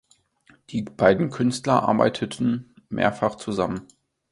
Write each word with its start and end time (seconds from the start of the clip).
Die 0.71 0.81
beiden 0.81 1.29
Künstler 1.29 1.83
arbeiteten 1.87 2.73
mehrfach 2.89 3.35
zusammen. 3.35 3.85